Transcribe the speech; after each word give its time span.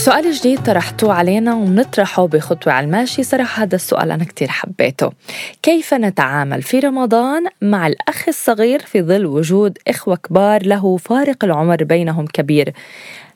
سؤال 0.00 0.32
جديد 0.32 0.62
طرحتوه 0.62 1.14
علينا 1.14 1.54
ومنطرحه 1.54 2.26
بخطوة 2.26 2.72
على 2.72 2.84
الماشي. 2.84 3.22
صراحة 3.22 3.62
هذا 3.62 3.74
السؤال 3.74 4.10
أنا 4.10 4.24
كتير 4.24 4.48
حبيته. 4.48 5.12
كيف 5.62 5.94
نتعامل 5.94 6.62
في 6.62 6.78
رمضان 6.78 7.44
مع 7.62 7.86
الأخ 7.86 8.24
الصغير 8.28 8.78
في 8.78 9.02
ظل 9.02 9.26
وجود 9.26 9.78
إخوة 9.88 10.16
كبار 10.16 10.66
له 10.66 10.96
فارق 10.96 11.44
العمر 11.44 11.84
بينهم 11.84 12.26
كبير؟ 12.26 12.72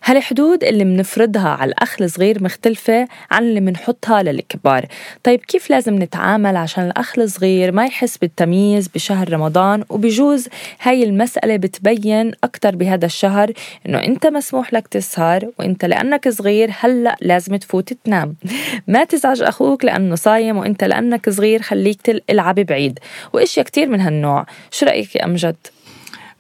هالحدود 0.06 0.64
اللي 0.64 0.84
منفرضها 0.84 1.48
على 1.48 1.68
الأخ 1.68 2.02
الصغير 2.02 2.42
مختلفة 2.42 3.08
عن 3.30 3.42
اللي 3.42 3.60
منحطها 3.60 4.22
للكبار. 4.22 4.86
طيب 5.22 5.40
كيف 5.40 5.70
لازم 5.70 6.02
نتعامل 6.02 6.56
عشان 6.56 6.84
الأخ 6.84 7.18
الصغير 7.18 7.72
ما 7.72 7.86
يحس 7.86 8.18
بالتمييز 8.18 8.88
بشهر 8.88 9.32
رمضان 9.32 9.84
وبجوز 9.88 10.48
هاي 10.80 11.04
المسألة 11.04 11.56
بتبين 11.56 12.32
أكتر 12.44 12.77
بهذا 12.77 13.06
الشهر 13.06 13.52
إنه 13.86 13.98
أنت 13.98 14.27
مسموح 14.27 14.74
لك 14.74 14.88
تسهر 14.88 15.50
وأنت 15.58 15.84
لأنك 15.84 16.28
صغير 16.28 16.70
هلأ 16.80 17.16
لازم 17.20 17.56
تفوت 17.56 17.92
تنام. 17.92 18.34
ما 18.88 19.05
تزعج 19.05 19.42
أخوك 19.42 19.84
لأنه 19.84 20.14
صايم 20.14 20.56
وأنت 20.56 20.84
لأنك 20.84 21.30
صغير 21.30 21.62
خليك 21.62 22.02
تلعب 22.02 22.55
بعيد. 22.55 22.98
وإشياء 23.32 23.66
كتير 23.66 23.88
من 23.88 24.00
هالنوع. 24.00 24.47
شو 24.70 24.86
رأيك 24.86 25.16
يا 25.16 25.25
أمجد؟ 25.25 25.56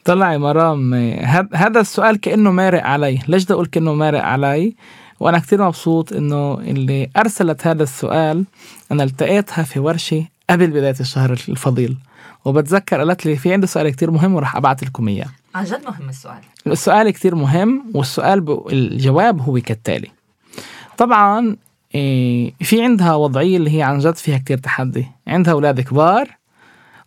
طلع 0.04 0.36
مرام 0.36 0.94
هذا 1.54 1.80
السؤال 1.80 2.20
كأنه 2.20 2.50
مارق 2.50 2.82
علي. 2.82 3.20
ليش 3.28 3.44
بدي 3.44 3.54
أقول 3.54 3.66
كأنه 3.66 3.94
مارق 3.94 4.22
علي؟ 4.22 4.76
وأنا 5.20 5.38
كتير 5.38 5.62
مبسوط 5.66 6.12
إنه 6.12 6.54
اللي 6.54 7.10
أرسلت 7.16 7.66
هذا 7.66 7.82
السؤال 7.82 8.44
أنا 8.92 9.04
التقيتها 9.04 9.62
في 9.62 9.80
ورشة 9.80 10.24
قبل 10.50 10.66
بداية 10.66 10.94
الشهر 11.00 11.30
الفضيل. 11.30 11.96
وبتذكر 12.44 12.98
قالت 12.98 13.26
لي 13.26 13.36
في 13.36 13.52
عندي 13.52 13.66
سؤال 13.66 13.90
كتير 13.90 14.10
مهم 14.10 14.34
وراح 14.34 14.56
أبعث 14.56 14.82
لكم 14.82 15.08
إياه. 15.08 15.26
عن 15.54 15.64
جد 15.64 15.84
مهم 15.86 16.08
السؤال. 16.08 16.40
السؤال 16.66 17.10
كتير 17.10 17.34
مهم 17.34 17.84
والسؤال 17.94 18.40
ب... 18.40 18.66
الجواب 18.72 19.40
هو 19.40 19.60
كالتالي. 19.60 20.10
طبعا 20.98 21.56
إيه 21.94 22.52
في 22.60 22.82
عندها 22.82 23.14
وضعية 23.14 23.56
اللي 23.56 23.78
هي 23.78 23.82
عن 23.82 23.98
جد 23.98 24.16
فيها 24.16 24.38
كتير 24.38 24.58
تحدي. 24.58 25.06
عندها 25.26 25.52
أولاد 25.52 25.80
كبار 25.80 26.28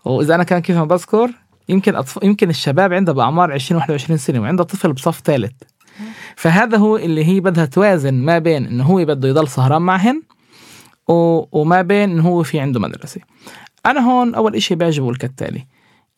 وإذا 0.06 0.36
أنا 0.36 0.44
كان 0.44 0.60
كيف 0.60 0.78
ما 0.78 0.86
بذكر 0.86 1.32
يمكن 1.70 1.96
أطف... 1.96 2.20
يمكن 2.24 2.50
الشباب 2.50 2.94
عندها 2.94 3.14
بأعمار 3.14 3.52
20 3.52 3.82
21 3.82 4.18
سنة 4.18 4.40
وعندها 4.42 4.66
طفل 4.66 4.94
بصف 4.94 5.22
ثالث. 5.26 5.54
فهذا 6.36 6.78
هو 6.78 6.98
اللي 6.98 7.26
هي 7.26 7.40
بدها 7.40 7.66
توازن 7.66 8.14
ما 8.14 8.40
بين 8.40 8.66
إنه 8.66 8.84
هو 8.84 9.06
بده 9.06 9.30
يضل 9.30 9.48
سهران 9.48 9.82
معهن 9.82 10.22
و... 11.08 11.44
وما 11.52 11.82
بين 11.82 12.12
إنه 12.12 12.28
هو 12.28 12.44
في 12.44 12.60
عنده 12.60 12.80
مدرسة. 12.80 13.22
أنا 13.86 14.00
هون 14.00 14.36
أول 14.36 14.56
إشي 14.56 14.76
بيعجبه 14.76 15.14
كالتالي 15.14 15.68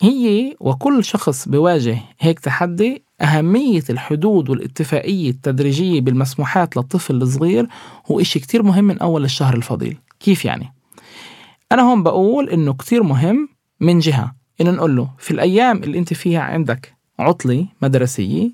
هي 0.01 0.55
وكل 0.59 1.03
شخص 1.03 1.47
بواجه 1.47 1.97
هيك 2.19 2.39
تحدي 2.39 3.03
أهمية 3.21 3.83
الحدود 3.89 4.49
والاتفاقية 4.49 5.29
التدريجية 5.29 6.01
بالمسموحات 6.01 6.77
للطفل 6.77 7.15
الصغير 7.15 7.67
هو 8.11 8.19
إشي 8.19 8.39
كتير 8.39 8.63
مهم 8.63 8.83
من 8.83 8.99
أول 8.99 9.23
الشهر 9.23 9.55
الفضيل. 9.55 9.97
كيف 10.19 10.45
يعني؟ 10.45 10.73
أنا 11.71 11.81
هون 11.81 12.03
بقول 12.03 12.49
إنه 12.49 12.73
كتير 12.73 13.03
مهم 13.03 13.49
من 13.79 13.99
جهة. 13.99 14.38
إنه 14.61 14.71
نقول 14.71 14.95
له 14.95 15.09
في 15.17 15.31
الأيام 15.31 15.83
اللي 15.83 15.99
أنت 15.99 16.13
فيها 16.13 16.41
عندك 16.41 16.93
عطلة 17.19 17.65
مدرسية 17.81 18.49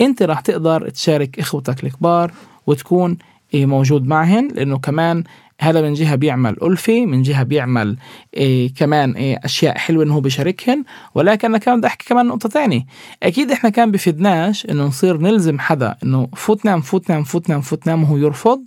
أنت 0.00 0.22
راح 0.22 0.40
تقدر 0.40 0.88
تشارك 0.88 1.38
إخوتك 1.38 1.84
الكبار 1.84 2.32
وتكون 2.66 3.18
إيه، 3.54 3.66
موجود 3.66 4.06
معهن 4.06 4.48
لأنه 4.48 4.78
كمان 4.78 5.24
هذا 5.60 5.82
من 5.82 5.94
جهة 5.94 6.14
بيعمل 6.14 6.56
ألفة 6.62 7.06
من 7.06 7.22
جهة 7.22 7.42
بيعمل 7.42 7.96
إيه 8.34 8.74
كمان 8.74 9.12
إيه 9.12 9.40
أشياء 9.44 9.78
حلوة 9.78 10.04
إنه 10.04 10.14
هو 10.14 10.20
بيشاركهن 10.20 10.84
ولكن 11.14 11.48
أنا 11.48 11.58
كمان 11.58 11.78
بدي 11.78 11.86
أحكي 11.86 12.08
كمان 12.08 12.26
نقطة 12.26 12.48
تانية. 12.48 12.86
أكيد 13.22 13.50
إحنا 13.50 13.70
كان 13.70 13.90
بفيدناش 13.90 14.66
إنه 14.66 14.84
نصير 14.84 15.18
نلزم 15.18 15.58
حدا 15.58 15.96
إنه 16.04 16.28
فوت 16.36 16.64
نام 16.64 16.80
فوت 16.80 17.10
نام 17.10 17.24
فوت 17.24 17.50
نام 17.50 17.60
فوت 17.60 17.86
نام 17.86 18.02
وهو 18.02 18.16
يرفض 18.16 18.60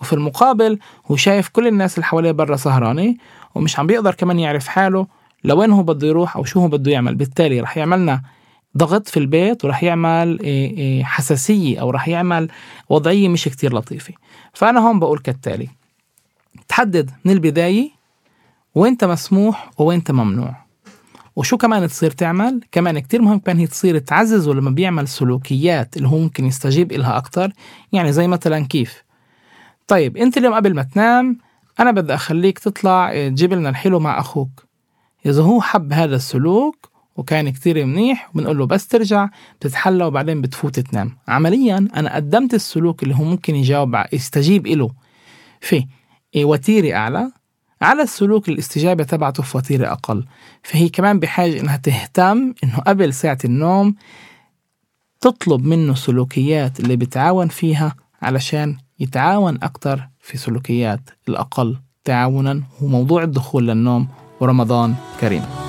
وفي 0.00 0.12
المقابل 0.12 0.78
هو 1.06 1.16
شايف 1.16 1.48
كل 1.48 1.66
الناس 1.66 1.94
اللي 1.94 2.04
حواليه 2.06 2.30
برا 2.32 2.56
سهرانة 2.56 3.14
ومش 3.54 3.78
عم 3.78 3.86
بيقدر 3.86 4.14
كمان 4.14 4.38
يعرف 4.38 4.68
حاله 4.68 5.06
لوين 5.46 5.70
هو 5.70 5.82
بده 5.82 6.06
يروح 6.08 6.36
أو 6.36 6.44
شو 6.44 6.60
هو 6.60 6.68
بده 6.68 6.92
يعمل. 6.92 7.14
بالتالي 7.14 7.60
رح 7.60 7.76
يعملنا 7.76 8.22
ضغط 8.76 9.08
في 9.08 9.16
البيت 9.16 9.64
ورح 9.64 9.82
يعمل 9.82 10.40
إيه، 10.40 10.76
إيه، 10.76 11.04
حساسية 11.04 11.80
أو 11.80 11.90
رح 11.90 12.08
يعمل 12.08 12.48
وضعية 12.88 13.28
مش 13.28 13.44
كتير 13.44 13.74
لطيفة. 13.74 14.14
فأنا 14.52 14.80
هون 14.80 14.98
بقول 14.98 15.18
كالتالي 15.18 15.68
تحدد 16.68 17.10
من 17.24 17.32
البداية 17.32 17.90
وين 18.74 18.96
مسموح 19.02 19.70
وين 19.78 20.02
ممنوع. 20.10 20.66
وشو 21.36 21.56
كمان 21.56 21.88
تصير 21.88 22.10
تعمل؟ 22.10 22.60
كمان 22.72 22.98
كتير 22.98 23.22
مهم 23.22 23.38
كمان 23.38 23.58
هي 23.58 23.66
تصير 23.66 23.98
تعزز 23.98 24.48
لما 24.48 24.70
بيعمل 24.70 25.08
سلوكيات 25.08 25.96
اللي 25.96 26.08
هو 26.08 26.18
ممكن 26.18 26.46
يستجيب 26.46 26.92
إلها 26.92 27.16
أكتر. 27.16 27.52
يعني 27.92 28.12
زي 28.12 28.26
مثلا 28.28 28.66
كيف؟ 28.66 29.02
طيب 29.86 30.16
أنت 30.16 30.36
اليوم 30.38 30.54
قبل 30.54 30.74
ما 30.74 30.82
تنام 30.82 31.38
أنا 31.80 31.90
بدي 31.90 32.14
أخليك 32.14 32.58
تطلع 32.58 33.10
إيه، 33.10 33.28
تجيب 33.28 33.52
لنا 33.52 33.68
الحلو 33.68 34.00
مع 34.00 34.20
أخوك. 34.20 34.65
إذا 35.26 35.42
هو 35.42 35.60
حب 35.60 35.92
هذا 35.92 36.16
السلوك 36.16 36.90
وكان 37.16 37.50
كتير 37.50 37.86
منيح 37.86 38.30
بنقول 38.34 38.58
له 38.58 38.66
بس 38.66 38.88
ترجع 38.88 39.28
بتتحلى 39.60 40.04
وبعدين 40.04 40.40
بتفوت 40.40 40.80
تنام. 40.80 41.16
عمليا 41.28 41.88
أنا 41.96 42.14
قدمت 42.14 42.54
السلوك 42.54 43.02
اللي 43.02 43.14
هو 43.14 43.24
ممكن 43.24 43.56
يجاوب 43.56 43.96
يستجيب 44.12 44.66
إله. 44.66 44.90
في 45.60 45.86
وتيرة 46.36 46.96
أعلى. 46.96 47.32
على 47.82 48.02
السلوك 48.02 48.48
الاستجابة 48.48 49.04
تبعته 49.04 49.42
في 49.42 49.56
وتيرة 49.56 49.92
أقل. 49.92 50.24
فهي 50.62 50.88
كمان 50.88 51.20
بحاجة 51.20 51.60
إنها 51.60 51.76
تهتم 51.76 52.54
إنه 52.64 52.78
قبل 52.78 53.14
ساعة 53.14 53.38
النوم 53.44 53.94
تطلب 55.20 55.64
منه 55.64 55.94
سلوكيات 55.94 56.80
اللي 56.80 56.96
بتعاون 56.96 57.48
فيها 57.48 57.94
علشان 58.22 58.76
يتعاون 59.00 59.58
أكتر 59.62 60.08
في 60.20 60.38
سلوكيات 60.38 61.00
الأقل 61.28 61.78
تعاونا. 62.04 62.62
هو 62.82 62.86
موضوع 62.86 63.22
الدخول 63.22 63.68
للنوم 63.68 64.08
ورمضان 64.40 64.94
كريم. 65.20 65.65